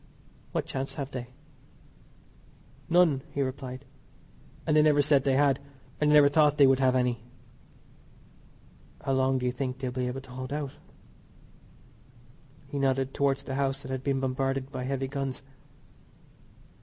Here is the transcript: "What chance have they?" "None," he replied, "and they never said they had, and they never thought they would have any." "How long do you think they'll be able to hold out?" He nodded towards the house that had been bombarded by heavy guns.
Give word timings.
"What 0.51 0.65
chance 0.65 0.95
have 0.95 1.11
they?" 1.11 1.27
"None," 2.89 3.21
he 3.35 3.43
replied, 3.43 3.85
"and 4.65 4.75
they 4.75 4.81
never 4.81 5.03
said 5.03 5.23
they 5.25 5.35
had, 5.35 5.59
and 5.99 6.09
they 6.09 6.15
never 6.15 6.27
thought 6.27 6.57
they 6.57 6.65
would 6.65 6.79
have 6.79 6.95
any." 6.95 7.21
"How 9.05 9.11
long 9.11 9.37
do 9.37 9.45
you 9.45 9.51
think 9.51 9.77
they'll 9.77 9.91
be 9.91 10.07
able 10.07 10.21
to 10.21 10.31
hold 10.31 10.51
out?" 10.51 10.71
He 12.67 12.79
nodded 12.79 13.13
towards 13.13 13.43
the 13.43 13.53
house 13.53 13.83
that 13.83 13.91
had 13.91 14.03
been 14.03 14.19
bombarded 14.19 14.71
by 14.71 14.85
heavy 14.85 15.07
guns. 15.07 15.43